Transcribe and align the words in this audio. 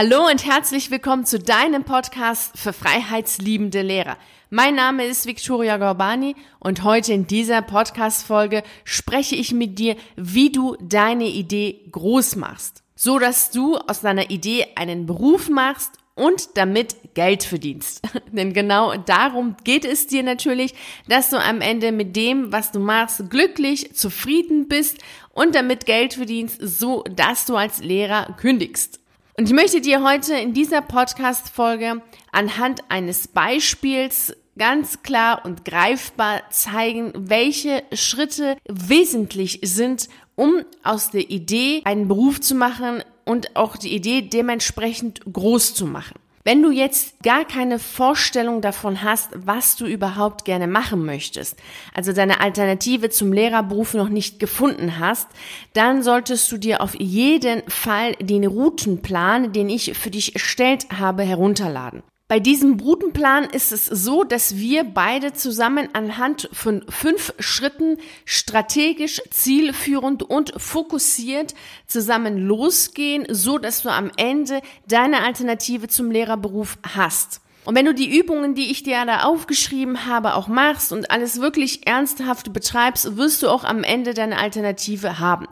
Hallo 0.00 0.28
und 0.30 0.46
herzlich 0.46 0.92
willkommen 0.92 1.24
zu 1.24 1.40
deinem 1.40 1.82
Podcast 1.82 2.56
für 2.56 2.72
freiheitsliebende 2.72 3.82
Lehrer. 3.82 4.16
Mein 4.48 4.76
Name 4.76 5.04
ist 5.04 5.26
Victoria 5.26 5.76
Gorbani 5.76 6.36
und 6.60 6.84
heute 6.84 7.12
in 7.12 7.26
dieser 7.26 7.62
Podcast-Folge 7.62 8.62
spreche 8.84 9.34
ich 9.34 9.52
mit 9.52 9.80
dir, 9.80 9.96
wie 10.14 10.52
du 10.52 10.76
deine 10.80 11.26
Idee 11.26 11.80
groß 11.90 12.36
machst. 12.36 12.84
So 12.94 13.18
dass 13.18 13.50
du 13.50 13.76
aus 13.76 14.02
deiner 14.02 14.30
Idee 14.30 14.68
einen 14.76 15.06
Beruf 15.06 15.48
machst 15.48 15.94
und 16.14 16.56
damit 16.56 17.14
Geld 17.14 17.42
verdienst. 17.42 18.02
Denn 18.30 18.52
genau 18.52 18.96
darum 18.98 19.56
geht 19.64 19.84
es 19.84 20.06
dir 20.06 20.22
natürlich, 20.22 20.74
dass 21.08 21.30
du 21.30 21.42
am 21.42 21.60
Ende 21.60 21.90
mit 21.90 22.14
dem, 22.14 22.52
was 22.52 22.70
du 22.70 22.78
machst, 22.78 23.28
glücklich, 23.30 23.96
zufrieden 23.96 24.68
bist 24.68 24.98
und 25.32 25.56
damit 25.56 25.86
Geld 25.86 26.14
verdienst, 26.14 26.60
so 26.60 27.02
dass 27.02 27.46
du 27.46 27.56
als 27.56 27.80
Lehrer 27.82 28.36
kündigst. 28.38 28.97
Und 29.38 29.46
ich 29.46 29.54
möchte 29.54 29.80
dir 29.80 30.02
heute 30.02 30.34
in 30.34 30.52
dieser 30.52 30.82
Podcast-Folge 30.82 32.02
anhand 32.32 32.80
eines 32.88 33.28
Beispiels 33.28 34.36
ganz 34.58 35.04
klar 35.04 35.44
und 35.44 35.64
greifbar 35.64 36.42
zeigen, 36.50 37.12
welche 37.14 37.84
Schritte 37.92 38.56
wesentlich 38.68 39.60
sind, 39.62 40.08
um 40.34 40.64
aus 40.82 41.12
der 41.12 41.30
Idee 41.30 41.82
einen 41.84 42.08
Beruf 42.08 42.40
zu 42.40 42.56
machen 42.56 43.04
und 43.24 43.54
auch 43.54 43.76
die 43.76 43.94
Idee 43.94 44.22
dementsprechend 44.22 45.20
groß 45.32 45.72
zu 45.72 45.86
machen. 45.86 46.16
Wenn 46.48 46.62
du 46.62 46.70
jetzt 46.70 47.22
gar 47.22 47.44
keine 47.44 47.78
Vorstellung 47.78 48.62
davon 48.62 49.02
hast, 49.02 49.28
was 49.34 49.76
du 49.76 49.84
überhaupt 49.84 50.46
gerne 50.46 50.66
machen 50.66 51.04
möchtest, 51.04 51.58
also 51.92 52.14
deine 52.14 52.40
Alternative 52.40 53.10
zum 53.10 53.34
Lehrerberuf 53.34 53.92
noch 53.92 54.08
nicht 54.08 54.40
gefunden 54.40 54.98
hast, 54.98 55.28
dann 55.74 56.02
solltest 56.02 56.50
du 56.50 56.56
dir 56.56 56.80
auf 56.80 56.98
jeden 56.98 57.68
Fall 57.68 58.14
den 58.14 58.46
Routenplan, 58.46 59.52
den 59.52 59.68
ich 59.68 59.92
für 59.98 60.08
dich 60.08 60.32
erstellt 60.32 60.86
habe, 60.98 61.22
herunterladen. 61.22 62.02
Bei 62.28 62.40
diesem 62.40 62.76
Brutenplan 62.76 63.44
ist 63.44 63.72
es 63.72 63.86
so, 63.86 64.22
dass 64.22 64.58
wir 64.58 64.84
beide 64.84 65.32
zusammen 65.32 65.88
anhand 65.94 66.50
von 66.52 66.84
fünf 66.86 67.32
Schritten 67.38 67.96
strategisch, 68.26 69.22
zielführend 69.30 70.22
und 70.22 70.52
fokussiert 70.58 71.54
zusammen 71.86 72.36
losgehen, 72.36 73.24
so 73.30 73.56
dass 73.56 73.80
du 73.80 73.88
am 73.88 74.10
Ende 74.18 74.60
deine 74.86 75.22
Alternative 75.22 75.88
zum 75.88 76.10
Lehrerberuf 76.10 76.76
hast. 76.94 77.40
Und 77.64 77.74
wenn 77.74 77.86
du 77.86 77.94
die 77.94 78.18
Übungen, 78.18 78.54
die 78.54 78.70
ich 78.70 78.82
dir 78.82 79.02
da 79.06 79.22
aufgeschrieben 79.22 80.04
habe, 80.04 80.34
auch 80.34 80.48
machst 80.48 80.92
und 80.92 81.10
alles 81.10 81.40
wirklich 81.40 81.86
ernsthaft 81.86 82.52
betreibst, 82.52 83.16
wirst 83.16 83.42
du 83.42 83.48
auch 83.48 83.64
am 83.64 83.84
Ende 83.84 84.12
deine 84.12 84.38
Alternative 84.38 85.18
haben. 85.18 85.46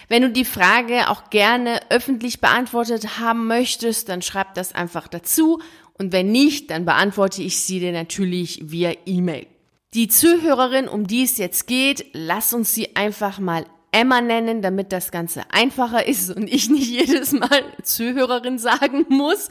Wenn 0.08 0.22
du 0.22 0.30
die 0.30 0.46
Frage 0.46 1.10
auch 1.10 1.32
gerne 1.32 1.80
öffentlich 1.90 2.42
beantwortet 2.42 3.18
haben 3.18 3.48
möchtest, 3.48 4.10
dann 4.10 4.22
schreib 4.22 4.54
das 4.54 4.76
einfach 4.76 5.08
dazu 5.08 5.60
und 5.94 6.14
wenn 6.14 6.32
nicht, 6.32 6.70
dann 6.70 6.86
beantworte 6.86 7.42
ich 7.42 7.60
sie 7.60 7.80
dir 7.80 7.92
natürlich 7.92 8.70
via 8.70 8.94
E-Mail. 9.08 9.48
Die 9.96 10.10
Zuhörerin, 10.10 10.88
um 10.88 11.08
die 11.08 11.24
es 11.24 11.40
jetzt 11.40 11.66
geht, 11.66 12.06
lass 12.14 12.54
uns 12.54 12.76
sie 12.76 12.96
einfach 12.96 13.40
mal 13.40 13.66
Emma 13.96 14.20
nennen, 14.20 14.62
damit 14.62 14.92
das 14.92 15.10
Ganze 15.10 15.44
einfacher 15.52 16.06
ist 16.06 16.30
und 16.30 16.52
ich 16.54 16.70
nicht 16.70 16.90
jedes 16.90 17.32
Mal 17.32 17.64
Zuhörerin 17.82 18.60
sagen 18.60 19.06
muss. 19.08 19.48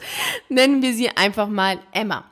Nennen 0.49 0.83
wir 0.83 0.93
sie 0.93 1.09
einfach 1.09 1.47
mal 1.47 1.79
Emma. 1.91 2.25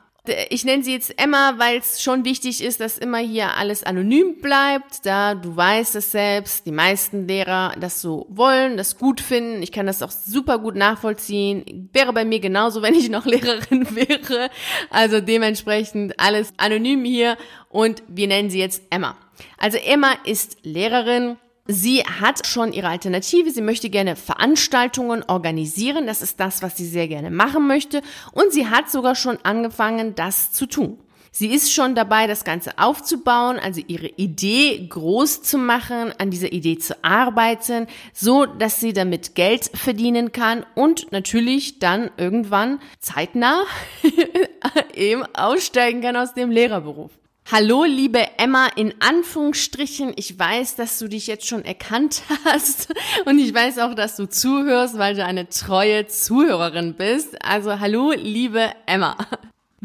Ich 0.48 0.64
nenne 0.64 0.82
sie 0.82 0.92
jetzt 0.92 1.20
Emma, 1.20 1.54
weil 1.58 1.78
es 1.78 2.00
schon 2.00 2.24
wichtig 2.24 2.62
ist, 2.62 2.80
dass 2.80 2.96
immer 2.96 3.18
hier 3.18 3.56
alles 3.56 3.82
anonym 3.82 4.40
bleibt, 4.40 5.04
da 5.04 5.34
du 5.34 5.54
weißt 5.54 5.96
es 5.96 6.12
selbst, 6.12 6.64
die 6.64 6.72
meisten 6.72 7.28
Lehrer 7.28 7.74
das 7.78 8.00
so 8.00 8.26
wollen, 8.30 8.78
das 8.78 8.96
gut 8.96 9.20
finden. 9.20 9.62
Ich 9.62 9.70
kann 9.70 9.86
das 9.86 10.00
auch 10.00 10.10
super 10.10 10.58
gut 10.60 10.76
nachvollziehen. 10.76 11.90
Wäre 11.92 12.14
bei 12.14 12.24
mir 12.24 12.40
genauso, 12.40 12.80
wenn 12.82 12.94
ich 12.94 13.10
noch 13.10 13.26
Lehrerin 13.26 13.94
wäre. 13.94 14.50
Also 14.88 15.20
dementsprechend 15.20 16.18
alles 16.18 16.54
anonym 16.58 17.04
hier 17.04 17.36
und 17.68 18.04
wir 18.06 18.28
nennen 18.28 18.50
sie 18.50 18.60
jetzt 18.60 18.82
Emma. 18.88 19.16
Also 19.58 19.78
Emma 19.78 20.12
ist 20.24 20.58
Lehrerin 20.62 21.36
Sie 21.66 22.04
hat 22.04 22.46
schon 22.46 22.74
ihre 22.74 22.88
Alternative. 22.88 23.50
Sie 23.50 23.62
möchte 23.62 23.88
gerne 23.88 24.16
Veranstaltungen 24.16 25.22
organisieren. 25.26 26.06
Das 26.06 26.20
ist 26.20 26.38
das, 26.38 26.60
was 26.60 26.76
sie 26.76 26.86
sehr 26.86 27.08
gerne 27.08 27.30
machen 27.30 27.66
möchte. 27.66 28.02
Und 28.32 28.52
sie 28.52 28.68
hat 28.68 28.90
sogar 28.90 29.14
schon 29.14 29.38
angefangen, 29.44 30.14
das 30.14 30.52
zu 30.52 30.66
tun. 30.66 30.98
Sie 31.36 31.48
ist 31.48 31.72
schon 31.72 31.96
dabei, 31.96 32.28
das 32.28 32.44
Ganze 32.44 32.78
aufzubauen, 32.78 33.58
also 33.58 33.80
ihre 33.84 34.06
Idee 34.06 34.86
groß 34.86 35.42
zu 35.42 35.58
machen, 35.58 36.12
an 36.18 36.30
dieser 36.30 36.52
Idee 36.52 36.78
zu 36.78 37.02
arbeiten, 37.02 37.88
so 38.12 38.46
dass 38.46 38.78
sie 38.78 38.92
damit 38.92 39.34
Geld 39.34 39.68
verdienen 39.74 40.30
kann 40.30 40.64
und 40.76 41.10
natürlich 41.10 41.80
dann 41.80 42.12
irgendwann 42.18 42.78
zeitnah 43.00 43.64
eben 44.94 45.24
aussteigen 45.34 46.02
kann 46.02 46.14
aus 46.14 46.34
dem 46.34 46.52
Lehrerberuf. 46.52 47.10
Hallo, 47.52 47.84
liebe 47.84 48.26
Emma, 48.38 48.68
in 48.74 48.94
Anführungsstrichen. 49.00 50.14
Ich 50.16 50.38
weiß, 50.38 50.76
dass 50.76 50.98
du 50.98 51.08
dich 51.08 51.26
jetzt 51.26 51.46
schon 51.46 51.62
erkannt 51.62 52.22
hast 52.46 52.88
und 53.26 53.38
ich 53.38 53.52
weiß 53.52 53.80
auch, 53.80 53.94
dass 53.94 54.16
du 54.16 54.26
zuhörst, 54.26 54.96
weil 54.96 55.14
du 55.14 55.22
eine 55.22 55.46
treue 55.50 56.06
Zuhörerin 56.06 56.94
bist. 56.94 57.44
Also 57.44 57.78
hallo, 57.80 58.12
liebe 58.16 58.70
Emma. 58.86 59.18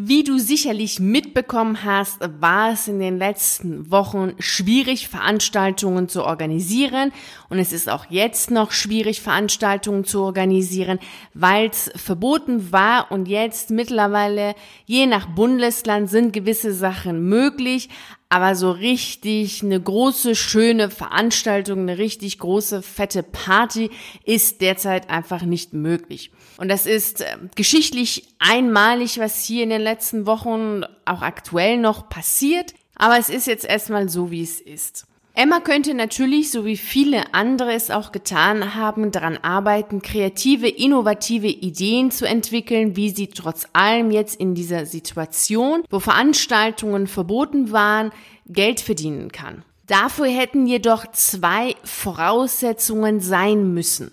Wie 0.02 0.24
du 0.24 0.38
sicherlich 0.38 1.02
mitbekommen 1.02 1.84
hast, 1.84 2.22
war 2.40 2.72
es 2.72 2.88
in 2.88 3.00
den 3.00 3.18
letzten 3.18 3.92
Wochen 3.92 4.32
schwierig, 4.40 5.10
Veranstaltungen 5.10 6.08
zu 6.08 6.24
organisieren. 6.24 7.12
Und 7.50 7.60
es 7.60 7.74
ist 7.74 7.90
auch 7.90 8.06
jetzt 8.10 8.50
noch 8.50 8.72
schwierig, 8.72 9.20
Veranstaltungen 9.20 10.06
zu 10.06 10.22
organisieren, 10.22 11.00
weil 11.34 11.68
es 11.68 11.92
verboten 11.98 12.72
war. 12.72 13.12
Und 13.12 13.28
jetzt 13.28 13.72
mittlerweile, 13.72 14.56
je 14.86 15.06
nach 15.06 15.26
Bundesland, 15.26 16.10
sind 16.10 16.32
gewisse 16.32 16.74
Sachen 16.74 17.28
möglich. 17.28 17.90
Aber 18.30 18.56
so 18.56 18.70
richtig 18.72 19.64
eine 19.64 19.82
große, 19.82 20.36
schöne 20.36 20.92
Veranstaltung, 20.92 21.80
eine 21.80 21.98
richtig 21.98 22.38
große, 22.38 22.84
fette 22.84 23.24
Party 23.24 23.90
ist 24.24 24.62
derzeit 24.62 25.10
einfach 25.10 25.42
nicht 25.42 25.74
möglich. 25.74 26.32
Und 26.58 26.70
das 26.70 26.86
ist 26.86 27.22
äh, 27.22 27.38
geschichtlich 27.56 28.28
einmalig, 28.38 29.18
was 29.18 29.44
hier 29.44 29.64
in 29.64 29.70
den 29.72 29.82
letzten 29.82 30.28
Wochen 30.28 30.84
auch 31.06 31.24
aktuell 31.24 31.78
noch 31.78 32.08
passiert. 32.10 32.76
Aber 32.96 33.18
es 33.18 33.30
ist 33.30 33.48
jetzt 33.48 33.66
erstmal 33.66 34.10
so, 34.10 34.30
wie 34.30 34.44
es 34.44 34.62
ist. 34.62 35.08
Emma 35.40 35.62
könnte 35.62 35.94
natürlich, 35.94 36.52
so 36.52 36.66
wie 36.66 36.76
viele 36.76 37.34
andere 37.34 37.72
es 37.72 37.92
auch 37.92 38.12
getan 38.12 38.76
haben, 38.76 39.10
daran 39.10 39.38
arbeiten, 39.38 40.02
kreative, 40.02 40.68
innovative 40.68 41.48
Ideen 41.48 42.12
zu 42.12 42.28
entwickeln, 42.28 42.98
wie 42.98 43.10
sie 43.10 43.28
trotz 43.28 43.66
allem 43.72 44.12
jetzt 44.12 44.38
in 44.38 44.54
dieser 44.54 44.86
Situation, 44.86 45.86
wo 45.90 46.02
Veranstaltungen 46.02 47.08
verboten 47.08 47.72
waren, 47.72 48.12
Geld 48.48 48.82
verdienen 48.82 49.32
kann. 49.32 49.64
Dafür 49.88 50.26
hätten 50.26 50.68
jedoch 50.68 51.10
zwei 51.14 51.74
Voraussetzungen 51.86 53.22
sein 53.22 53.74
müssen. 53.74 54.12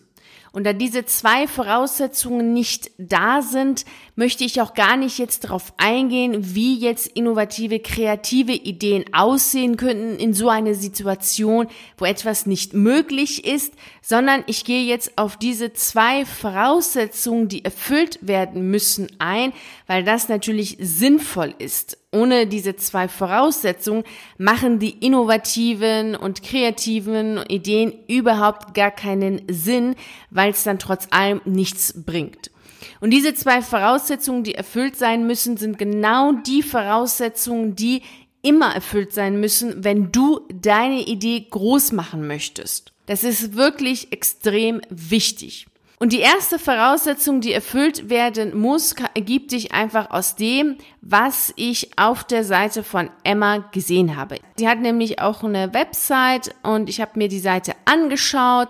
Und 0.53 0.65
da 0.65 0.73
diese 0.73 1.05
zwei 1.07 1.49
Voraussetzungen 1.49 2.53
nicht 2.53 2.93
da 2.99 3.43
sind, 3.43 3.85
möchte 4.17 4.45
ich 4.45 4.63
auch 4.63 4.73
gar 4.73 4.97
nicht 4.97 5.19
jetzt 5.19 5.45
darauf 5.45 5.75
eingehen, 5.77 6.55
wie 6.55 6.79
jetzt 6.79 7.07
innovative, 7.07 7.81
kreative 7.81 8.53
Ideen 8.53 9.05
aussehen 9.13 9.77
könnten 9.77 10.19
in 10.19 10.33
so 10.33 10.49
einer 10.49 10.75
Situation, 10.75 11.69
wo 11.99 12.07
etwas 12.07 12.47
nicht 12.47 12.73
möglich 12.73 13.47
ist, 13.47 13.75
sondern 14.01 14.43
ich 14.47 14.65
gehe 14.65 14.85
jetzt 14.85 15.19
auf 15.19 15.37
diese 15.37 15.75
zwei 15.75 16.25
Voraussetzungen, 16.25 17.49
die 17.49 17.65
erfüllt 17.65 18.19
werden 18.23 18.71
müssen, 18.71 19.09
ein, 19.19 19.53
weil 19.87 20.03
das 20.03 20.31
natürlich 20.31 20.79
sinnvoll 20.81 21.55
ist. 21.59 21.99
Ohne 22.11 22.47
diese 22.47 22.77
zwei 22.77 23.09
Voraussetzungen 23.09 24.05
machen 24.39 24.79
die 24.79 25.05
innovativen 25.05 26.17
und 26.17 26.43
kreativen 26.43 27.43
Ideen 27.49 27.93
überhaupt 28.09 28.73
gar 28.73 28.91
keinen 28.91 29.43
Sinn, 29.51 29.95
weil 30.31 30.53
es 30.53 30.65
dann 30.65 30.79
trotz 30.79 31.09
allem 31.11 31.43
nichts 31.45 31.93
bringt. 32.07 32.51
Und 33.01 33.11
diese 33.11 33.35
zwei 33.35 33.63
Voraussetzungen, 33.63 34.45
die 34.45 34.55
erfüllt 34.55 34.97
sein 34.97 35.27
müssen, 35.27 35.57
sind 35.57 35.79
genau 35.79 36.33
die 36.33 36.63
Voraussetzungen, 36.63 37.77
die 37.77 38.03
immer 38.43 38.75
erfüllt 38.75 39.13
sein 39.13 39.41
müssen, 39.41 39.85
wenn 39.85 40.13
du 40.13 40.41
deine 40.53 41.07
Idee 41.07 41.47
groß 41.51 41.93
machen 41.93 42.27
möchtest. 42.27 42.93
Das 43.07 43.25
ist 43.25 43.55
wirklich 43.55 44.13
extrem 44.13 44.81
wichtig. 44.89 45.67
Und 45.99 46.13
die 46.13 46.21
erste 46.21 46.59
Voraussetzung, 46.59 47.41
die 47.41 47.55
erfüllt 47.55 48.11
werden 48.11 48.59
muss, 48.59 48.95
ergibt 49.15 49.51
sich 49.51 49.73
einfach 49.73 50.11
aus 50.11 50.37
dem, 50.37 50.77
was 51.01 51.55
ich 51.57 51.99
auf 51.99 52.23
der 52.23 52.45
Seite 52.45 52.83
von 52.83 53.09
Emma 53.25 53.59
gesehen 53.73 54.15
habe. 54.15 54.37
Sie 54.57 54.69
hat 54.69 54.81
nämlich 54.81 55.21
auch 55.21 55.43
eine 55.43 55.73
Website 55.73 56.55
und 56.63 56.91
ich 56.91 57.01
habe 57.01 57.13
mir 57.15 57.29
die 57.29 57.39
Seite 57.39 57.73
angeschaut 57.87 58.69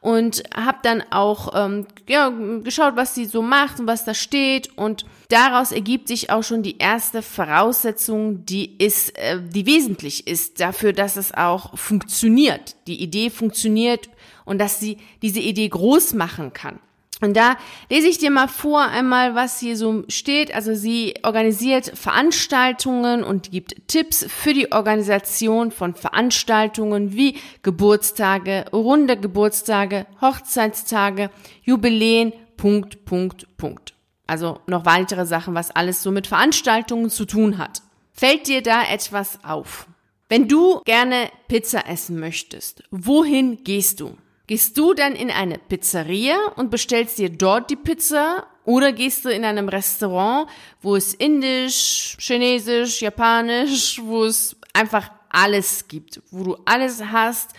und 0.00 0.42
habe 0.56 0.78
dann 0.82 1.04
auch 1.10 1.52
ähm, 1.54 1.86
ja, 2.08 2.32
geschaut, 2.64 2.96
was 2.96 3.14
sie 3.14 3.26
so 3.26 3.40
macht 3.40 3.78
und 3.78 3.86
was 3.86 4.04
da 4.04 4.12
steht 4.12 4.76
und 4.76 5.06
daraus 5.28 5.70
ergibt 5.70 6.08
sich 6.08 6.30
auch 6.30 6.42
schon 6.42 6.64
die 6.64 6.78
erste 6.78 7.22
Voraussetzung, 7.22 8.44
die 8.46 8.76
ist, 8.78 9.16
äh, 9.16 9.40
die 9.40 9.66
wesentlich 9.66 10.26
ist 10.26 10.58
dafür, 10.58 10.92
dass 10.92 11.16
es 11.16 11.32
auch 11.32 11.78
funktioniert. 11.78 12.74
Die 12.88 13.00
Idee 13.00 13.30
funktioniert 13.30 14.08
und 14.44 14.58
dass 14.58 14.80
sie 14.80 14.98
diese 15.22 15.40
Idee 15.40 15.68
groß 15.68 16.14
machen 16.14 16.52
kann. 16.52 16.78
Und 17.20 17.36
da 17.36 17.56
lese 17.88 18.08
ich 18.08 18.18
dir 18.18 18.30
mal 18.30 18.48
vor 18.48 18.82
einmal, 18.82 19.34
was 19.34 19.60
hier 19.60 19.76
so 19.76 20.04
steht. 20.08 20.54
Also 20.54 20.74
sie 20.74 21.14
organisiert 21.22 21.96
Veranstaltungen 21.96 23.22
und 23.22 23.50
gibt 23.50 23.88
Tipps 23.88 24.26
für 24.28 24.52
die 24.52 24.72
Organisation 24.72 25.70
von 25.70 25.94
Veranstaltungen 25.94 27.14
wie 27.14 27.38
Geburtstage, 27.62 28.66
runde 28.72 29.16
Geburtstage, 29.16 30.06
Hochzeitstage, 30.20 31.30
Jubiläen, 31.62 32.32
Punkt, 32.56 33.04
Punkt, 33.04 33.46
Punkt. 33.56 33.94
Also 34.26 34.60
noch 34.66 34.84
weitere 34.84 35.24
Sachen, 35.24 35.54
was 35.54 35.70
alles 35.70 36.02
so 36.02 36.10
mit 36.10 36.26
Veranstaltungen 36.26 37.10
zu 37.10 37.24
tun 37.26 37.58
hat. 37.58 37.82
Fällt 38.12 38.48
dir 38.48 38.62
da 38.62 38.82
etwas 38.82 39.44
auf? 39.44 39.86
Wenn 40.28 40.48
du 40.48 40.80
gerne 40.84 41.30
Pizza 41.48 41.86
essen 41.88 42.18
möchtest, 42.18 42.82
wohin 42.90 43.62
gehst 43.64 44.00
du? 44.00 44.16
Gehst 44.46 44.76
du 44.76 44.92
dann 44.92 45.14
in 45.14 45.30
eine 45.30 45.58
Pizzeria 45.58 46.36
und 46.56 46.70
bestellst 46.70 47.18
dir 47.18 47.30
dort 47.30 47.70
die 47.70 47.76
Pizza 47.76 48.46
oder 48.64 48.92
gehst 48.92 49.24
du 49.24 49.30
in 49.30 49.44
einem 49.44 49.68
Restaurant, 49.68 50.48
wo 50.82 50.96
es 50.96 51.14
indisch, 51.14 52.16
chinesisch, 52.20 53.00
japanisch, 53.00 54.00
wo 54.02 54.24
es 54.24 54.56
einfach 54.74 55.10
alles 55.30 55.88
gibt, 55.88 56.20
wo 56.30 56.44
du 56.44 56.56
alles 56.66 57.02
hast 57.04 57.52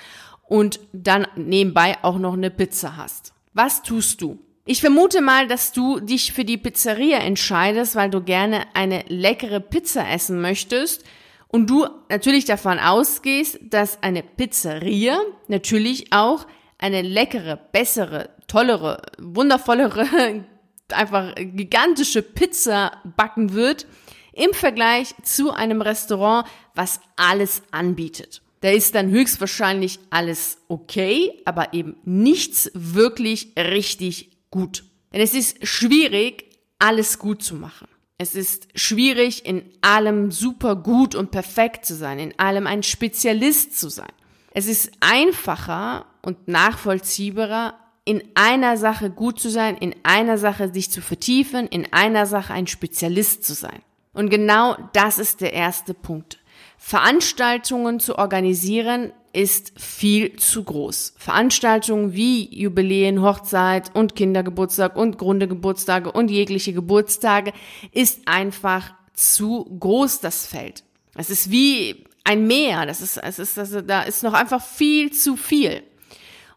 und 0.47 0.79
dann 0.93 1.27
nebenbei 1.35 1.97
auch 2.03 2.19
noch 2.19 2.33
eine 2.33 2.51
Pizza 2.51 2.97
hast. 2.97 3.33
Was 3.53 3.81
tust 3.81 4.21
du? 4.21 4.37
Ich 4.65 4.81
vermute 4.81 5.21
mal, 5.21 5.47
dass 5.47 5.71
du 5.71 5.99
dich 5.99 6.33
für 6.33 6.45
die 6.45 6.57
Pizzeria 6.57 7.19
entscheidest, 7.19 7.95
weil 7.95 8.09
du 8.09 8.21
gerne 8.21 8.65
eine 8.73 9.03
leckere 9.07 9.59
Pizza 9.59 10.09
essen 10.09 10.41
möchtest 10.41 11.03
und 11.47 11.69
du 11.69 11.87
natürlich 12.09 12.45
davon 12.45 12.79
ausgehst, 12.79 13.59
dass 13.61 14.01
eine 14.01 14.23
Pizzeria 14.23 15.19
natürlich 15.47 16.11
auch 16.11 16.47
eine 16.77 17.01
leckere, 17.01 17.57
bessere, 17.71 18.29
tollere, 18.47 19.01
wundervollere, 19.17 20.45
einfach 20.91 21.33
gigantische 21.35 22.21
Pizza 22.21 22.91
backen 23.15 23.53
wird 23.53 23.87
im 24.33 24.53
Vergleich 24.53 25.15
zu 25.23 25.51
einem 25.51 25.81
Restaurant, 25.81 26.47
was 26.75 26.99
alles 27.15 27.63
anbietet. 27.71 28.41
Da 28.61 28.71
ist 28.71 28.95
dann 28.95 29.09
höchstwahrscheinlich 29.09 29.99
alles 30.09 30.57
okay, 30.67 31.41
aber 31.45 31.73
eben 31.73 31.97
nichts 32.03 32.71
wirklich 32.73 33.53
richtig 33.57 34.31
gut. 34.49 34.83
Denn 35.13 35.21
es 35.21 35.33
ist 35.33 35.65
schwierig, 35.65 36.45
alles 36.79 37.19
gut 37.19 37.41
zu 37.43 37.55
machen. 37.55 37.87
Es 38.17 38.33
ist 38.35 38.67
schwierig, 38.75 39.45
in 39.45 39.63
allem 39.81 40.31
super 40.31 40.75
gut 40.75 41.15
und 41.15 41.31
perfekt 41.31 41.85
zu 41.85 41.95
sein, 41.95 42.17
in 42.17 42.39
allem 42.39 42.65
ein 42.65 42.81
Spezialist 42.81 43.77
zu 43.77 43.89
sein. 43.89 44.11
Es 44.51 44.67
ist 44.67 44.91
einfacher 45.01 46.05
und 46.25 46.47
nachvollziehbarer, 46.47 47.75
in 48.03 48.23
einer 48.35 48.77
Sache 48.77 49.09
gut 49.09 49.39
zu 49.39 49.49
sein, 49.49 49.77
in 49.77 49.95
einer 50.03 50.37
Sache 50.37 50.71
sich 50.73 50.91
zu 50.91 51.01
vertiefen, 51.01 51.67
in 51.67 51.91
einer 51.91 52.25
Sache 52.25 52.53
ein 52.53 52.67
Spezialist 52.67 53.43
zu 53.43 53.53
sein. 53.53 53.81
Und 54.13 54.29
genau 54.29 54.75
das 54.93 55.17
ist 55.17 55.41
der 55.41 55.53
erste 55.53 55.93
Punkt. 55.93 56.39
Veranstaltungen 56.77 57.99
zu 57.99 58.17
organisieren 58.17 59.11
ist 59.33 59.73
viel 59.79 60.35
zu 60.37 60.63
groß. 60.63 61.15
Veranstaltungen 61.17 62.13
wie 62.13 62.47
Jubiläen, 62.55 63.21
Hochzeit 63.21 63.93
und 63.93 64.15
Kindergeburtstag 64.15 64.95
und 64.95 65.17
Grundegeburtstage 65.17 66.11
und 66.11 66.31
jegliche 66.31 66.73
Geburtstage 66.73 67.51
ist 67.91 68.27
einfach 68.27 68.93
zu 69.13 69.65
groß 69.79 70.21
das 70.21 70.45
Feld. 70.45 70.83
Es 71.15 71.29
ist 71.29 71.51
wie 71.51 72.05
ein 72.23 72.47
Meer. 72.47 72.85
Das 72.85 73.01
ist, 73.01 73.17
es 73.17 73.39
ist, 73.39 73.57
also, 73.57 73.81
da 73.81 74.03
ist 74.03 74.23
noch 74.23 74.33
einfach 74.33 74.63
viel 74.63 75.11
zu 75.11 75.35
viel. 75.35 75.83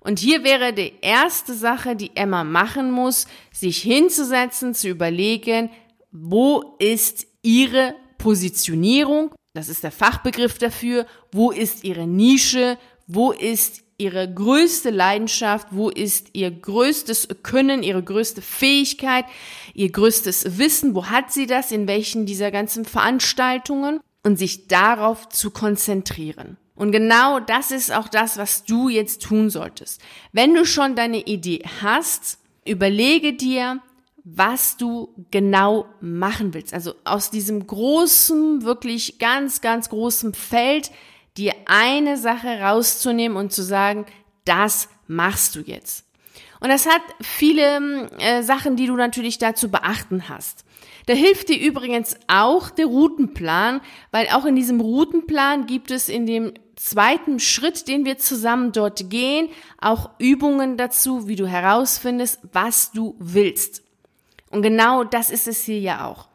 Und 0.08 0.20
hier 0.20 0.42
wäre 0.42 0.72
die 0.72 0.94
erste 1.02 1.52
Sache, 1.52 1.94
die 1.94 2.16
Emma 2.16 2.42
machen 2.42 2.90
muss, 2.90 3.26
sich 3.52 3.82
hinzusetzen, 3.82 4.72
zu 4.74 4.88
überlegen, 4.88 5.68
wo 6.10 6.76
ist 6.78 7.26
ihre 7.42 7.94
Positionierung? 8.16 9.34
Das 9.52 9.68
ist 9.68 9.84
der 9.84 9.90
Fachbegriff 9.90 10.56
dafür. 10.56 11.04
Wo 11.30 11.50
ist 11.50 11.84
ihre 11.84 12.06
Nische? 12.06 12.78
Wo 13.06 13.32
ist 13.32 13.82
ihre 13.98 14.32
größte 14.32 14.88
Leidenschaft? 14.88 15.68
Wo 15.72 15.90
ist 15.90 16.28
ihr 16.32 16.52
größtes 16.52 17.28
Können, 17.42 17.82
ihre 17.82 18.02
größte 18.02 18.40
Fähigkeit, 18.40 19.26
ihr 19.74 19.92
größtes 19.92 20.56
Wissen? 20.56 20.94
Wo 20.94 21.04
hat 21.08 21.34
sie 21.34 21.46
das? 21.46 21.70
In 21.70 21.86
welchen 21.86 22.24
dieser 22.24 22.50
ganzen 22.50 22.86
Veranstaltungen? 22.86 24.00
und 24.28 24.36
sich 24.36 24.68
darauf 24.68 25.28
zu 25.28 25.50
konzentrieren. 25.50 26.58
Und 26.78 26.92
genau 26.92 27.40
das 27.40 27.72
ist 27.72 27.92
auch 27.92 28.06
das, 28.06 28.38
was 28.38 28.64
du 28.64 28.88
jetzt 28.88 29.22
tun 29.22 29.50
solltest. 29.50 30.00
Wenn 30.32 30.54
du 30.54 30.64
schon 30.64 30.94
deine 30.94 31.26
Idee 31.26 31.64
hast, 31.82 32.38
überlege 32.64 33.32
dir, 33.32 33.80
was 34.22 34.76
du 34.76 35.12
genau 35.32 35.86
machen 36.00 36.54
willst. 36.54 36.72
Also 36.72 36.94
aus 37.04 37.30
diesem 37.30 37.66
großen, 37.66 38.62
wirklich 38.62 39.18
ganz, 39.18 39.60
ganz 39.60 39.88
großen 39.88 40.34
Feld, 40.34 40.92
dir 41.36 41.52
eine 41.66 42.16
Sache 42.16 42.60
rauszunehmen 42.60 43.36
und 43.36 43.52
zu 43.52 43.62
sagen, 43.62 44.06
das 44.44 44.88
machst 45.08 45.56
du 45.56 45.60
jetzt. 45.60 46.04
Und 46.60 46.68
das 46.68 46.86
hat 46.86 47.02
viele 47.20 48.08
äh, 48.18 48.42
Sachen, 48.42 48.76
die 48.76 48.86
du 48.86 48.94
natürlich 48.94 49.38
dazu 49.38 49.68
beachten 49.68 50.28
hast. 50.28 50.64
Da 51.06 51.14
hilft 51.14 51.48
dir 51.48 51.58
übrigens 51.58 52.16
auch 52.26 52.68
der 52.68 52.84
Routenplan, 52.84 53.80
weil 54.10 54.28
auch 54.28 54.44
in 54.44 54.56
diesem 54.56 54.78
Routenplan 54.78 55.66
gibt 55.66 55.90
es 55.90 56.10
in 56.10 56.26
dem 56.26 56.52
zweiten 56.78 57.40
Schritt, 57.40 57.88
den 57.88 58.04
wir 58.04 58.18
zusammen 58.18 58.72
dort 58.72 59.10
gehen, 59.10 59.48
auch 59.80 60.10
Übungen 60.18 60.76
dazu, 60.76 61.28
wie 61.28 61.36
du 61.36 61.46
herausfindest, 61.46 62.40
was 62.52 62.92
du 62.92 63.14
willst. 63.18 63.82
Und 64.50 64.62
genau 64.62 65.04
das 65.04 65.30
ist 65.30 65.48
es 65.48 65.64
hier 65.64 65.80
ja 65.80 66.06
auch. 66.06 66.28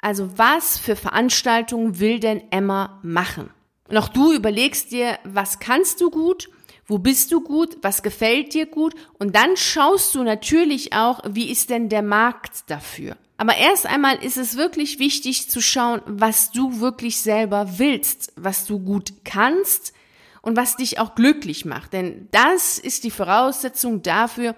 Also 0.00 0.38
was 0.38 0.78
für 0.78 0.94
Veranstaltungen 0.94 1.98
will 1.98 2.20
denn 2.20 2.42
Emma 2.50 3.00
machen? 3.02 3.50
Und 3.88 3.96
auch 3.96 4.08
du 4.08 4.32
überlegst 4.32 4.92
dir, 4.92 5.18
was 5.24 5.58
kannst 5.58 6.00
du 6.00 6.10
gut, 6.10 6.48
wo 6.86 6.98
bist 6.98 7.32
du 7.32 7.40
gut, 7.40 7.78
was 7.82 8.02
gefällt 8.02 8.54
dir 8.54 8.66
gut 8.66 8.94
und 9.18 9.34
dann 9.34 9.56
schaust 9.56 10.14
du 10.14 10.22
natürlich 10.22 10.92
auch, 10.92 11.20
wie 11.28 11.50
ist 11.50 11.70
denn 11.70 11.88
der 11.88 12.02
Markt 12.02 12.70
dafür. 12.70 13.16
Aber 13.38 13.56
erst 13.56 13.86
einmal 13.86 14.22
ist 14.24 14.38
es 14.38 14.56
wirklich 14.56 14.98
wichtig 14.98 15.50
zu 15.50 15.60
schauen, 15.60 16.00
was 16.06 16.52
du 16.52 16.80
wirklich 16.80 17.20
selber 17.20 17.78
willst, 17.78 18.32
was 18.36 18.64
du 18.64 18.78
gut 18.78 19.12
kannst 19.24 19.92
und 20.40 20.56
was 20.56 20.76
dich 20.76 20.98
auch 20.98 21.14
glücklich 21.14 21.64
macht. 21.64 21.92
Denn 21.92 22.28
das 22.30 22.78
ist 22.78 23.04
die 23.04 23.10
Voraussetzung 23.10 24.02
dafür, 24.02 24.54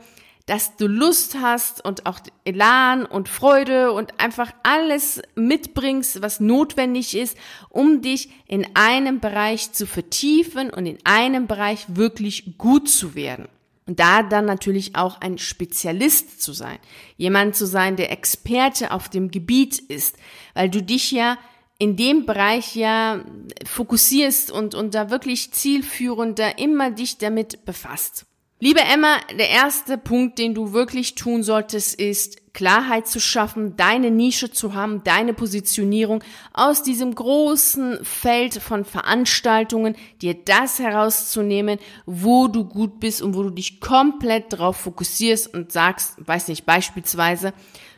dass 0.47 0.77
du 0.77 0.87
Lust 0.87 1.37
hast 1.41 1.85
und 1.85 2.07
auch 2.07 2.21
Elan 2.45 3.05
und 3.05 3.29
Freude 3.29 3.93
und 3.93 4.19
einfach 4.19 4.51
alles 4.63 5.21
mitbringst, 5.35 6.23
was 6.23 6.41
notwendig 6.41 7.15
ist, 7.15 7.37
um 7.69 8.01
dich 8.01 8.31
in 8.47 8.67
einem 8.75 9.21
Bereich 9.21 9.73
zu 9.73 9.87
vertiefen 9.87 10.71
und 10.71 10.87
in 10.87 10.99
einem 11.05 11.47
Bereich 11.47 11.85
wirklich 11.89 12.57
gut 12.57 12.89
zu 12.89 13.15
werden. 13.15 13.49
Und 13.89 14.01
da 14.01 14.23
dann 14.23 14.45
natürlich 14.45 14.97
auch 14.97 15.23
ein 15.23 15.39
Spezialist 15.39 16.43
zu 16.43 16.53
sein. 16.53 16.79
Jemand 17.17 17.57
zu 17.57 17.67
sein, 17.67 17.97
der 17.97 18.13
Experte 18.13 18.91
auf 18.91 19.09
dem 19.09 19.31
Gebiet 19.31 19.79
ist, 19.79 20.17
weil 20.53 20.69
du 20.69 20.83
dich 20.83 21.11
ja 21.11 21.39
in 21.79 21.97
dem 21.97 22.27
Bereich 22.27 22.77
ja 22.77 23.25
fokussierst 23.65 24.51
und, 24.51 24.75
und 24.75 24.95
da 24.95 25.09
wirklich 25.09 25.53
zielführend 25.53 26.39
da 26.39 26.51
immer 26.51 26.91
dich 26.91 27.17
damit 27.17 27.65
befasst. 27.65 28.27
Liebe 28.61 28.81
Emma, 28.81 29.17
der 29.39 29.49
erste 29.49 29.97
Punkt, 29.97 30.39
den 30.39 30.55
du 30.55 30.75
wirklich 30.75 31.15
tun 31.15 31.43
solltest, 31.43 31.99
ist 31.99 32.43
Klarheit 32.59 33.07
zu 33.07 33.21
schaffen, 33.21 33.77
deine 33.77 34.11
Nische 34.11 34.51
zu 34.51 34.75
haben, 34.75 35.05
deine 35.05 35.33
Positionierung 35.33 36.25
aus 36.53 36.83
diesem 36.83 37.15
großen 37.15 38.05
Feld 38.05 38.55
von 38.55 38.85
Veranstaltungen, 38.85 39.95
dir 40.21 40.35
das 40.35 40.81
herauszunehmen, 40.81 41.79
wo 42.05 42.49
du 42.49 42.65
gut 42.65 42.99
bist 42.99 43.23
und 43.23 43.37
wo 43.37 43.45
du 43.45 43.51
dich 43.51 43.81
komplett 43.81 44.53
darauf 44.53 44.77
fokussierst 44.79 45.55
und 45.55 45.71
sagst, 45.71 46.17
weiß 46.19 46.49
nicht, 46.49 46.67
beispielsweise, 46.67 47.53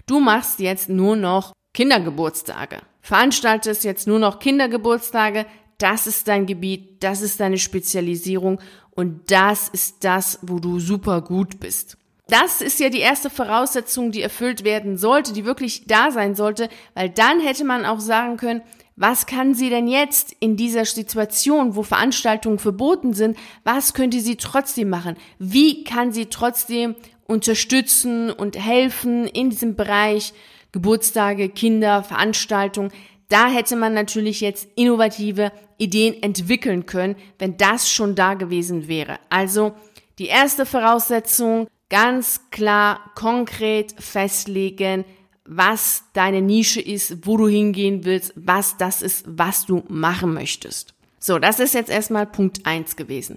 du 0.05 0.21
machst 0.21 0.61
jetzt 0.61 0.90
nur 0.90 1.17
noch 1.17 1.55
Kindergeburtstage, 1.73 2.83
veranstaltest 3.00 3.83
jetzt 3.85 4.07
nur 4.07 4.19
noch 4.19 4.40
Kindergeburtstage, 4.40 5.47
das 5.79 6.07
ist 6.07 6.29
dein 6.29 6.45
Gebiet, 6.45 7.02
das 7.02 7.23
ist 7.23 7.40
deine 7.40 7.57
Spezialisierung 7.57 8.61
und 8.90 9.31
das 9.31 9.71
ist 9.71 10.05
das, 10.05 10.38
wo 10.43 10.59
du 10.59 10.81
super 10.81 11.23
gut 11.23 11.61
bist. 11.61 11.97
Das 12.30 12.60
ist 12.60 12.78
ja 12.78 12.88
die 12.90 13.00
erste 13.00 13.28
Voraussetzung, 13.28 14.12
die 14.12 14.22
erfüllt 14.22 14.62
werden 14.62 14.96
sollte, 14.96 15.32
die 15.32 15.44
wirklich 15.44 15.87
da 15.87 16.12
sein 16.12 16.37
sollte, 16.37 16.68
weil 16.94 17.10
dann 17.10 17.40
hätte 17.40 17.64
man 17.64 17.84
auch 17.84 17.99
sagen 17.99 18.37
können, 18.37 18.62
was 18.94 19.26
kann 19.26 19.54
sie 19.54 19.70
denn 19.70 19.88
jetzt 19.88 20.37
in 20.40 20.56
dieser 20.56 20.84
Situation, 20.84 21.75
wo 21.75 21.82
Veranstaltungen 21.82 22.58
verboten 22.58 23.14
sind, 23.14 23.37
was 23.64 23.94
könnte 23.94 24.20
sie 24.20 24.37
trotzdem 24.37 24.90
machen? 24.90 25.16
Wie 25.38 25.84
kann 25.84 26.12
sie 26.12 26.26
trotzdem 26.26 26.94
unterstützen 27.26 28.30
und 28.30 28.56
helfen 28.56 29.26
in 29.26 29.50
diesem 29.50 29.75
Bereich 29.75 30.32
Geburtstage, 30.70 31.49
Kinder, 31.49 32.04
Veranstaltungen? 32.04 32.92
Da 33.28 33.49
hätte 33.49 33.75
man 33.75 33.94
natürlich 33.94 34.40
jetzt 34.40 34.68
innovative 34.76 35.50
Ideen 35.78 36.22
entwickeln 36.22 36.84
können, 36.84 37.16
wenn 37.38 37.56
das 37.56 37.90
schon 37.90 38.14
da 38.14 38.34
gewesen 38.34 38.87
wäre. 38.87 39.18
Also 39.30 39.72
die 40.18 40.26
erste 40.26 40.66
Voraussetzung, 40.66 41.66
ganz 41.90 42.40
klar, 42.50 43.11
konkret 43.14 43.94
festlegen, 43.99 45.04
was 45.44 46.04
deine 46.12 46.40
Nische 46.40 46.80
ist, 46.80 47.26
wo 47.26 47.37
du 47.37 47.49
hingehen 47.49 48.04
willst, 48.04 48.32
was 48.37 48.76
das 48.76 49.02
ist, 49.02 49.25
was 49.26 49.66
du 49.66 49.82
machen 49.88 50.32
möchtest. 50.32 50.94
So, 51.18 51.38
das 51.38 51.61
ist 51.61 51.75
jetzt 51.75 51.90
erstmal 51.90 52.26
Punkt 52.26 52.64
eins 52.64 52.97
gewesen. 52.97 53.37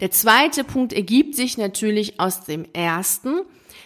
Der 0.00 0.10
zweite 0.10 0.64
Punkt 0.64 0.92
ergibt 0.92 1.34
sich 1.34 1.58
natürlich 1.58 2.20
aus 2.20 2.44
dem 2.44 2.64
ersten. 2.72 3.42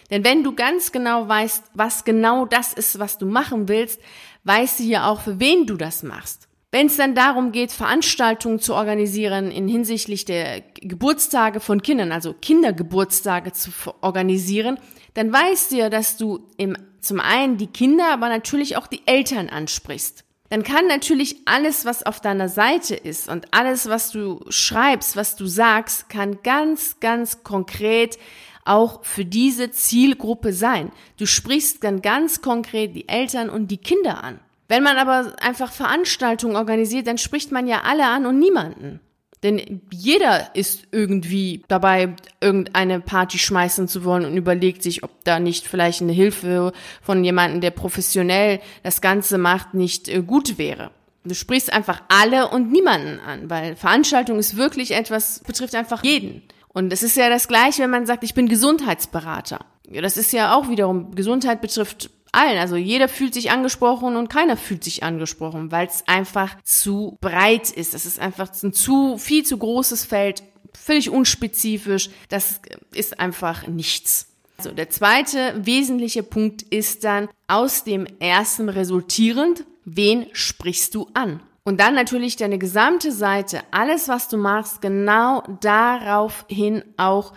Denn 0.09 0.23
wenn 0.23 0.43
du 0.43 0.53
ganz 0.53 0.91
genau 0.91 1.27
weißt, 1.27 1.63
was 1.73 2.05
genau 2.05 2.45
das 2.45 2.71
ist, 2.71 2.99
was 2.99 3.17
du 3.17 3.25
machen 3.25 3.67
willst, 3.67 3.99
weißt 4.43 4.79
du 4.79 4.83
ja 4.83 5.09
auch, 5.09 5.21
für 5.21 5.39
wen 5.39 5.65
du 5.65 5.75
das 5.75 6.03
machst. 6.03 6.47
Wenn 6.73 6.87
es 6.87 6.97
dann 6.97 7.13
darum 7.13 7.51
geht, 7.51 7.71
Veranstaltungen 7.71 8.57
zu 8.57 8.73
organisieren 8.73 9.51
in 9.51 9.67
hinsichtlich 9.67 10.25
der 10.25 10.61
Geburtstage 10.81 11.59
von 11.59 11.83
Kindern, 11.83 12.11
also 12.11 12.33
Kindergeburtstage 12.33 13.51
zu 13.51 13.69
organisieren, 14.01 14.79
dann 15.13 15.31
weißt 15.31 15.71
du 15.71 15.75
ja, 15.75 15.91
dass 15.91 16.17
du 16.17 16.47
im, 16.57 16.75
zum 16.99 17.19
einen 17.19 17.57
die 17.57 17.67
Kinder, 17.67 18.11
aber 18.11 18.27
natürlich 18.27 18.75
auch 18.75 18.87
die 18.87 19.03
Eltern 19.05 19.49
ansprichst. 19.49 20.23
Dann 20.49 20.63
kann 20.63 20.87
natürlich 20.87 21.35
alles, 21.45 21.85
was 21.85 22.07
auf 22.07 22.21
deiner 22.21 22.49
Seite 22.49 22.95
ist 22.95 23.29
und 23.29 23.53
alles, 23.53 23.87
was 23.87 24.09
du 24.09 24.43
schreibst, 24.49 25.15
was 25.15 25.35
du 25.35 25.45
sagst, 25.45 26.09
kann 26.09 26.39
ganz, 26.41 26.99
ganz 26.99 27.43
konkret 27.43 28.17
auch 28.65 29.05
für 29.05 29.25
diese 29.25 29.69
Zielgruppe 29.69 30.53
sein. 30.53 30.91
Du 31.17 31.27
sprichst 31.27 31.83
dann 31.83 32.01
ganz 32.01 32.41
konkret 32.41 32.95
die 32.95 33.07
Eltern 33.07 33.51
und 33.51 33.67
die 33.67 33.77
Kinder 33.77 34.23
an. 34.23 34.39
Wenn 34.73 34.81
man 34.81 34.97
aber 34.97 35.33
einfach 35.39 35.71
Veranstaltungen 35.71 36.55
organisiert, 36.55 37.05
dann 37.05 37.19
spricht 37.19 37.51
man 37.51 37.67
ja 37.67 37.81
alle 37.83 38.07
an 38.07 38.25
und 38.25 38.39
niemanden. 38.39 39.01
Denn 39.43 39.81
jeder 39.91 40.55
ist 40.55 40.87
irgendwie 40.91 41.63
dabei, 41.67 42.15
irgendeine 42.41 42.99
Party 42.99 43.37
schmeißen 43.37 43.87
zu 43.87 44.03
wollen 44.03 44.25
und 44.25 44.35
überlegt 44.35 44.81
sich, 44.81 45.03
ob 45.03 45.11
da 45.25 45.39
nicht 45.39 45.67
vielleicht 45.67 46.01
eine 46.01 46.11
Hilfe 46.11 46.73
von 47.03 47.23
jemandem, 47.23 47.61
der 47.61 47.69
professionell 47.69 48.61
das 48.81 48.99
Ganze 48.99 49.37
macht, 49.37 49.75
nicht 49.75 50.09
äh, 50.09 50.23
gut 50.23 50.57
wäre. 50.57 50.89
Du 51.23 51.35
sprichst 51.35 51.71
einfach 51.71 52.01
alle 52.07 52.49
und 52.49 52.71
niemanden 52.71 53.19
an, 53.19 53.51
weil 53.51 53.75
Veranstaltung 53.75 54.39
ist 54.39 54.57
wirklich 54.57 54.95
etwas, 54.95 55.41
betrifft 55.45 55.75
einfach 55.75 56.03
jeden. 56.03 56.41
Und 56.69 56.91
es 56.91 57.03
ist 57.03 57.15
ja 57.15 57.29
das 57.29 57.47
Gleiche, 57.47 57.83
wenn 57.83 57.91
man 57.91 58.07
sagt, 58.07 58.23
ich 58.23 58.33
bin 58.33 58.49
Gesundheitsberater. 58.49 59.59
Ja, 59.87 60.01
das 60.01 60.17
ist 60.17 60.33
ja 60.33 60.55
auch 60.55 60.67
wiederum, 60.67 61.13
Gesundheit 61.13 61.61
betrifft 61.61 62.09
allen. 62.33 62.57
Also 62.57 62.75
jeder 62.75 63.07
fühlt 63.07 63.33
sich 63.33 63.51
angesprochen 63.51 64.15
und 64.15 64.29
keiner 64.29 64.57
fühlt 64.57 64.83
sich 64.83 65.03
angesprochen, 65.03 65.71
weil 65.71 65.87
es 65.87 66.03
einfach 66.07 66.55
zu 66.63 67.17
breit 67.21 67.69
ist. 67.69 67.93
Das 67.93 68.05
ist 68.05 68.19
einfach 68.19 68.49
ein 68.63 68.73
zu, 68.73 69.17
viel 69.17 69.43
zu 69.43 69.57
großes 69.57 70.05
Feld, 70.05 70.43
völlig 70.73 71.09
unspezifisch. 71.09 72.09
Das 72.29 72.61
ist 72.93 73.19
einfach 73.19 73.67
nichts. 73.67 74.27
Also 74.57 74.71
der 74.71 74.89
zweite 74.89 75.53
wesentliche 75.57 76.23
Punkt 76.23 76.61
ist 76.61 77.03
dann 77.03 77.29
aus 77.47 77.83
dem 77.83 78.05
ersten 78.19 78.69
resultierend, 78.69 79.65
wen 79.85 80.27
sprichst 80.33 80.95
du 80.95 81.09
an? 81.13 81.41
Und 81.65 81.79
dann 81.79 81.95
natürlich 81.95 82.35
deine 82.35 82.57
gesamte 82.57 83.11
Seite, 83.11 83.61
alles 83.71 84.09
was 84.09 84.27
du 84.27 84.37
machst, 84.37 84.81
genau 84.81 85.43
daraufhin 85.61 86.83
auch 86.97 87.33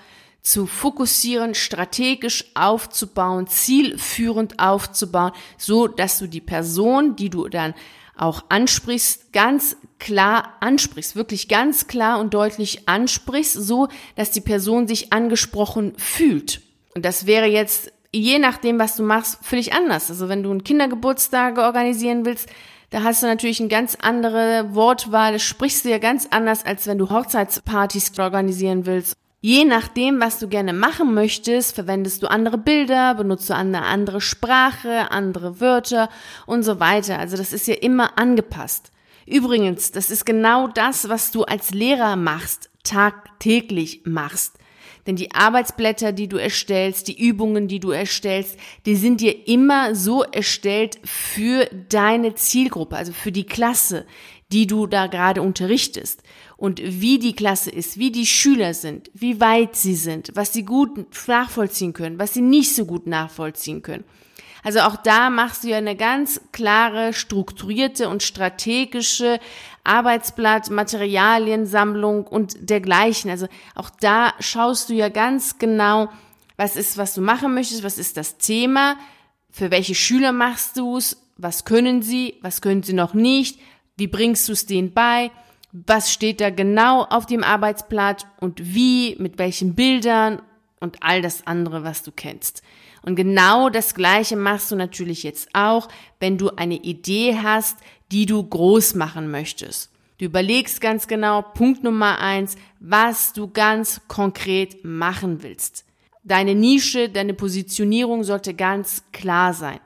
zu 0.47 0.67
fokussieren, 0.67 1.57
strategisch 1.57 2.45
aufzubauen, 2.55 3.49
zielführend 3.49 4.61
aufzubauen, 4.61 5.33
so 5.59 5.89
dass 5.89 6.19
du 6.19 6.29
die 6.29 6.41
Person, 6.41 7.17
die 7.17 7.31
du 7.31 7.49
dann 7.49 7.75
auch 8.17 8.45
ansprichst, 8.49 9.33
ganz 9.33 9.77
klar 9.99 10.55
ansprichst, 10.61 11.17
wirklich 11.17 11.49
ganz 11.49 11.89
klar 11.89 12.21
und 12.21 12.33
deutlich 12.33 12.89
ansprichst, 12.89 13.55
so 13.55 13.89
dass 14.15 14.31
die 14.31 14.41
Person 14.41 14.87
sich 14.87 15.13
angesprochen 15.13 15.95
fühlt. 15.97 16.61
Und 16.95 17.05
das 17.05 17.27
wäre 17.27 17.47
jetzt 17.47 17.93
je 18.13 18.39
nachdem, 18.39 18.79
was 18.79 18.95
du 18.95 19.03
machst, 19.03 19.39
völlig 19.43 19.73
anders. 19.73 20.11
Also 20.11 20.29
wenn 20.29 20.45
du 20.45 20.53
einen 20.53 20.65
Kindergeburtstag 20.65 21.59
organisieren 21.59 22.25
willst, 22.25 22.49
da 22.91 23.03
hast 23.03 23.21
du 23.21 23.27
natürlich 23.27 23.59
eine 23.59 23.69
ganz 23.69 23.97
andere 24.01 24.69
Wortwahl, 24.75 25.41
sprichst 25.41 25.85
du 25.85 25.91
ja 25.91 25.99
ganz 25.99 26.29
anders, 26.31 26.65
als 26.65 26.87
wenn 26.87 26.99
du 26.99 27.11
Hochzeitspartys 27.11 28.17
organisieren 28.17 28.87
willst 28.87 29.17
Je 29.41 29.65
nachdem, 29.65 30.21
was 30.21 30.39
du 30.39 30.49
gerne 30.49 30.73
machen 30.73 31.15
möchtest, 31.15 31.75
verwendest 31.75 32.23
du 32.23 32.31
andere 32.31 32.59
Bilder, 32.59 33.15
benutzt 33.15 33.51
du 33.51 33.55
eine 33.55 33.83
andere 33.83 34.21
Sprache, 34.21 35.11
andere 35.11 35.61
Wörter 35.61 36.09
und 36.47 36.63
so 36.63 36.81
weiter. 36.81 37.19
Also 37.19 37.37
das 37.37 37.53
ist 37.53 37.67
ja 37.67 37.75
immer 37.75 38.19
angepasst. 38.19 38.91
Übrigens, 39.27 39.91
das 39.91 40.11
ist 40.11 40.25
genau 40.25 40.69
das, 40.69 41.09
was 41.09 41.33
du 41.33 41.43
als 41.43 41.73
Lehrer 41.73 42.17
machst, 42.17 42.71
tagtäglich 42.83 44.03
machst. 44.05 44.59
Denn 45.07 45.17
die 45.17 45.33
Arbeitsblätter, 45.33 46.13
die 46.13 46.29
du 46.29 46.37
erstellst, 46.37 47.07
die 47.07 47.21
Übungen, 47.21 47.69
die 47.69 47.79
du 47.79 47.91
erstellst, 47.91 48.59
die 48.87 48.97
sind 48.97 49.21
dir 49.21 49.47
immer 49.47 49.95
so 49.95 50.25
erstellt 50.25 50.99
für 51.05 51.69
deine 51.89 52.35
Zielgruppe, 52.35 52.97
also 52.97 53.13
für 53.13 53.31
die 53.31 53.47
Klasse, 53.47 54.05
die 54.53 54.67
du 54.67 54.87
da 54.87 55.09
gerade 55.09 55.43
unterrichtest 55.43 56.23
und 56.57 56.81
wie 56.83 57.19
die 57.19 57.35
Klasse 57.35 57.71
ist, 57.71 57.99
wie 57.99 58.13
die 58.13 58.27
Schüler 58.27 58.75
sind, 58.75 59.11
wie 59.13 59.41
weit 59.41 59.75
sie 59.77 59.97
sind, 59.97 60.31
was 60.35 60.53
sie 60.53 60.65
gut 60.65 61.07
nachvollziehen 61.27 61.93
können, 61.93 62.19
was 62.19 62.35
sie 62.35 62.43
nicht 62.43 62.75
so 62.75 62.85
gut 62.85 63.07
nachvollziehen 63.07 63.83
können. 63.83 64.05
Also 64.63 64.81
auch 64.81 64.97
da 64.97 65.31
machst 65.31 65.63
du 65.63 65.69
ja 65.69 65.77
eine 65.77 65.95
ganz 65.95 66.41
klare, 66.51 67.13
strukturierte 67.13 68.09
und 68.09 68.25
strategische 68.25 69.39
Arbeitsblatt, 69.85 70.71
Materialiensammlung 70.71 72.27
und 72.27 72.69
dergleichen. 72.69 73.31
Also 73.31 73.47
auch 73.77 73.91
da 73.91 74.33
schaust 74.41 74.89
du 74.89 74.95
ja 74.95 75.09
ganz 75.09 75.59
genau, 75.59 76.09
was 76.57 76.75
ist, 76.75 76.99
was 76.99 77.15
du 77.15 77.21
machen 77.21 77.55
möchtest, 77.55 77.85
was 77.85 77.99
ist 77.99 78.17
das 78.17 78.39
Thema, 78.39 78.97
für 79.51 79.71
welche 79.71 79.95
Schüler 79.95 80.33
machst 80.33 80.77
du 80.77 80.97
es, 80.97 81.17
was 81.37 81.65
können 81.65 82.03
sie, 82.03 82.35
was 82.43 82.61
können 82.61 82.83
sie 82.83 82.95
noch 82.95 83.15
nicht, 83.15 83.61
wie 83.97 84.07
bringst 84.07 84.49
du 84.49 84.53
es 84.53 84.67
denen 84.67 84.93
bei, 84.93 85.31
was 85.73 86.13
steht 86.13 86.41
da 86.41 86.51
genau 86.51 87.03
auf 87.05 87.27
dem 87.27 87.43
Arbeitsblatt 87.43 88.27
und 88.41 88.75
wie, 88.75 89.17
mit 89.19 89.39
welchen 89.39 89.75
Bildern 89.75 90.41
und 90.81 91.03
all 91.03 91.23
das 91.23 91.47
andere, 91.47 91.85
was 91.85 92.03
du 92.03 92.13
kennst. 92.13 92.63
Und 93.03 93.15
genau 93.15 93.69
das 93.69 93.95
Gleiche 93.95 94.37
machst 94.37 94.71
du 94.71 94.77
natürlich 94.77 95.23
jetzt 95.23 95.49
auch, 95.53 95.89
wenn 96.19 96.39
du 96.39 96.51
eine 96.51 96.77
Idee 96.77 97.39
hast, 97.43 97.79
die 98.11 98.27
du 98.27 98.43
groß 98.43 98.95
machen 98.95 99.31
möchtest. 99.31 99.91
Du 100.19 100.25
überlegst 100.25 100.81
ganz 100.81 101.07
genau, 101.07 101.43
Punkt 101.43 101.85
Nummer 101.85 102.19
eins, 102.21 102.57
was 102.81 103.33
du 103.33 103.49
ganz 103.49 104.01
konkret 104.09 104.85
machen 104.85 105.43
willst. 105.43 105.85
Deine 106.25 106.55
Nische, 106.55 107.09
deine 107.09 107.35
Positionierung 107.35 108.25
sollte 108.25 108.55
ganz 108.55 109.05
klar 109.13 109.53
sein. 109.53 109.79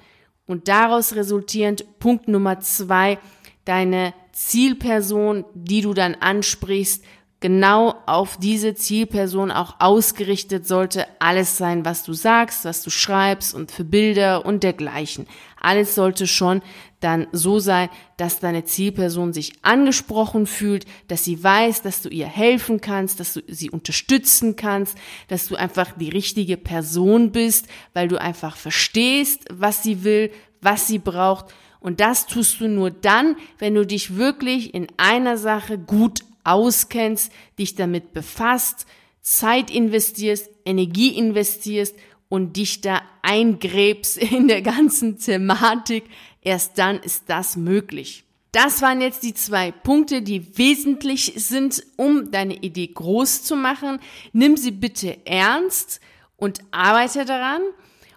Und 0.47 0.69
daraus 0.69 1.15
resultierend 1.15 1.99
Punkt 1.99 2.29
Nummer 2.29 2.61
zwei, 2.61 3.19
deine 3.65 4.15
Zielperson, 4.33 5.45
die 5.55 5.83
du 5.83 5.95
dann 5.95 6.15
ansprichst, 6.15 7.05
genau 7.41 7.95
auf 8.07 8.37
diese 8.37 8.75
Zielperson 8.75 9.51
auch 9.51 9.77
ausgerichtet 9.81 10.67
sollte 10.67 11.07
alles 11.19 11.57
sein, 11.57 11.85
was 11.85 12.05
du 12.05 12.13
sagst, 12.13 12.65
was 12.65 12.83
du 12.83 12.91
schreibst 12.91 13.55
und 13.55 13.71
für 13.71 13.85
Bilder 13.85 14.45
und 14.45 14.63
dergleichen. 14.63 15.27
Alles 15.59 15.95
sollte 15.95 16.27
schon 16.27 16.63
dann 17.01 17.27
so 17.33 17.59
sein, 17.59 17.89
dass 18.19 18.41
deine 18.41 18.65
Zielperson 18.65 19.33
sich 19.33 19.53
angesprochen 19.63 20.47
fühlt, 20.47 20.85
dass 21.09 21.25
sie 21.25 21.43
weiß, 21.43 21.81
dass 21.81 22.03
du 22.03 22.11
ihr 22.11 22.27
helfen 22.27 22.83
kannst, 22.83 23.21
dass 23.21 23.33
du 23.33 23.41
sie 23.49 23.71
unterstützen 23.71 24.55
kannst, 24.57 24.99
dass 25.29 25.49
du 25.49 25.57
einfach 25.57 25.93
die 25.97 26.11
richtige 26.11 26.59
Person 26.59 27.33
bist, 27.33 27.69
weil 27.95 28.09
du 28.09 28.21
einfach 28.21 28.57
verstehst, 28.57 29.47
was 29.51 29.83
sie 29.83 30.05
will, 30.05 30.31
was 30.61 30.87
sie 30.87 30.99
braucht. 30.99 31.47
Und 31.81 32.01
das 32.01 32.27
tust 32.27 32.61
du 32.61 32.69
nur 32.69 32.91
dann, 32.91 33.37
wenn 33.59 33.75
du 33.75 33.87
dich 33.87 34.17
wirklich 34.17 34.75
in 34.75 34.87
einer 34.99 35.37
Sache 35.39 35.79
gut 35.79 36.21
auskennst, 36.45 37.33
dich 37.59 37.75
damit 37.75 38.13
befasst, 38.13 38.87
Zeit 39.23 39.71
investierst, 39.71 40.49
Energie 40.65 41.17
investierst 41.17 41.95
und 42.29 42.57
dich 42.57 42.81
da 42.81 43.03
eingräbst 43.23 44.19
in 44.19 44.49
der 44.49 44.63
ganzen 44.63 45.19
Thematik, 45.19 46.05
erst 46.43 46.79
dann 46.79 47.01
ist 47.01 47.25
das 47.29 47.57
möglich. 47.57 48.25
Das 48.53 48.83
waren 48.83 49.01
jetzt 49.01 49.23
die 49.23 49.35
zwei 49.35 49.71
Punkte, 49.71 50.23
die 50.23 50.59
wesentlich 50.59 51.35
sind, 51.37 51.85
um 51.97 52.33
deine 52.33 52.55
Idee 52.55 52.89
groß 52.89 53.45
zu 53.45 53.55
machen. 53.55 54.01
Nimm 54.33 54.57
sie 54.57 54.73
bitte 54.73 55.25
ernst 55.25 56.01
und 56.37 56.61
arbeite 56.73 57.25
daran. 57.25 57.63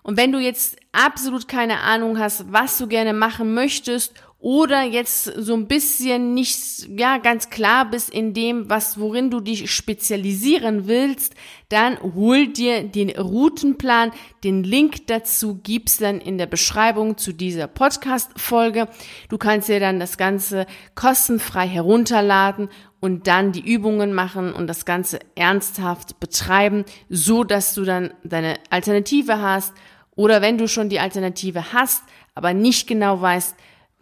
Und 0.03 0.17
wenn 0.17 0.31
du 0.31 0.39
jetzt 0.39 0.77
absolut 0.91 1.47
keine 1.47 1.79
Ahnung 1.79 2.19
hast, 2.19 2.51
was 2.51 2.77
du 2.77 2.87
gerne 2.87 3.13
machen 3.13 3.53
möchtest 3.53 4.13
oder 4.43 4.83
jetzt 4.83 5.23
so 5.23 5.53
ein 5.53 5.69
bisschen 5.69 6.33
nicht 6.33 6.89
ja 6.89 7.17
ganz 7.17 7.49
klar 7.49 7.89
bist 7.89 8.09
in 8.09 8.33
dem, 8.33 8.69
was 8.69 8.99
worin 8.99 9.31
du 9.31 9.39
dich 9.39 9.71
spezialisieren 9.71 10.85
willst, 10.85 11.33
dann 11.69 11.97
hol 12.01 12.47
dir 12.47 12.83
den 12.83 13.09
Routenplan. 13.09 14.11
Den 14.43 14.65
Link 14.65 15.07
dazu 15.07 15.61
gibt's 15.63 15.99
dann 15.99 16.19
in 16.19 16.37
der 16.37 16.47
Beschreibung 16.47 17.17
zu 17.17 17.31
dieser 17.31 17.67
Podcast 17.67 18.31
Folge. 18.35 18.89
Du 19.29 19.37
kannst 19.37 19.69
dir 19.69 19.79
dann 19.79 20.01
das 20.01 20.17
ganze 20.17 20.65
kostenfrei 20.93 21.65
herunterladen 21.65 22.67
und 22.99 23.27
dann 23.27 23.53
die 23.53 23.65
Übungen 23.65 24.13
machen 24.13 24.51
und 24.51 24.67
das 24.67 24.83
ganze 24.83 25.19
ernsthaft 25.35 26.19
betreiben, 26.19 26.83
so 27.07 27.45
dass 27.45 27.75
du 27.75 27.85
dann 27.85 28.13
deine 28.25 28.55
Alternative 28.69 29.39
hast 29.39 29.71
oder 30.15 30.41
wenn 30.41 30.57
du 30.57 30.67
schon 30.67 30.89
die 30.89 30.99
Alternative 30.99 31.73
hast, 31.73 32.03
aber 32.35 32.53
nicht 32.53 32.87
genau 32.87 33.21
weißt, 33.21 33.55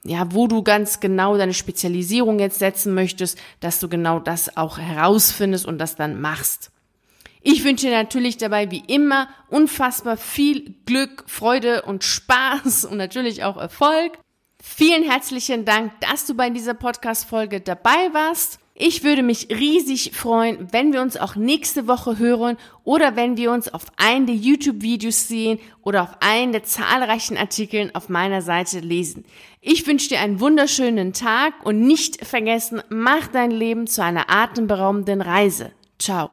ja, 0.04 0.32
wo 0.32 0.48
du 0.48 0.64
ganz 0.64 1.00
genau 1.00 1.38
deine 1.38 1.54
Spezialisierung 1.54 2.40
jetzt 2.40 2.60
setzen 2.60 2.94
möchtest, 2.94 3.38
dass 3.60 3.80
du 3.80 3.88
genau 3.88 4.20
das 4.20 4.58
auch 4.58 4.78
herausfindest 4.78 5.66
und 5.66 5.78
das 5.78 5.96
dann 5.96 6.20
machst. 6.20 6.72
Ich 7.44 7.64
wünsche 7.64 7.88
dir 7.88 7.98
natürlich 7.98 8.38
dabei 8.38 8.70
wie 8.70 8.84
immer 8.88 9.28
unfassbar 9.50 10.18
viel 10.18 10.76
Glück, 10.86 11.24
Freude 11.28 11.84
und 11.84 12.04
Spaß 12.04 12.86
und 12.86 12.98
natürlich 12.98 13.44
auch 13.44 13.58
Erfolg. 13.58 14.18
Vielen 14.62 15.04
herzlichen 15.04 15.66
Dank, 15.66 15.92
dass 16.02 16.28
du 16.28 16.36
bei 16.36 16.52
dieser 16.52 16.76
Podcast-Folge 16.76 17.62
dabei 17.62 18.14
warst. 18.14 18.61
Ich 18.84 19.04
würde 19.04 19.22
mich 19.22 19.48
riesig 19.52 20.10
freuen, 20.12 20.70
wenn 20.72 20.92
wir 20.92 21.04
uns 21.04 21.16
auch 21.16 21.36
nächste 21.36 21.88
Woche 21.88 22.18
hören 22.18 22.58
oder 22.84 23.16
wenn 23.16 23.38
wir 23.38 23.52
uns 23.52 23.72
auf 23.72 23.86
einen 23.98 24.26
der 24.26 24.34
YouTube-Videos 24.34 25.28
sehen 25.28 25.60
oder 25.84 26.02
auf 26.02 26.18
einen 26.20 26.52
der 26.52 26.64
zahlreichen 26.64 27.38
Artikeln 27.38 27.94
auf 27.94 28.10
meiner 28.10 28.42
Seite 28.42 28.80
lesen. 28.80 29.24
Ich 29.62 29.86
wünsche 29.86 30.10
dir 30.10 30.20
einen 30.22 30.40
wunderschönen 30.40 31.14
Tag 31.14 31.54
und 31.64 31.82
nicht 31.82 32.26
vergessen, 32.26 32.82
mach 32.90 33.28
dein 33.28 33.52
Leben 33.52 33.86
zu 33.86 34.04
einer 34.04 34.32
atemberaubenden 34.32 35.22
Reise. 35.22 35.74
Ciao. 36.00 36.30